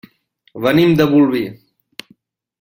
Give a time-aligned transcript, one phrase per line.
[0.63, 1.43] Venim de Bolvir.